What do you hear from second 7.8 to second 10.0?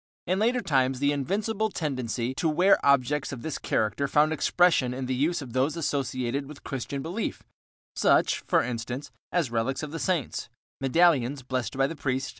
such, for instance, as relics of the